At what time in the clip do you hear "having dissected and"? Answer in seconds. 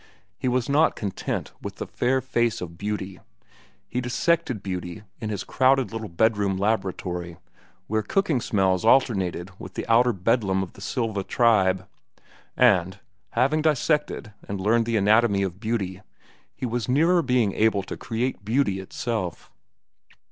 13.33-14.59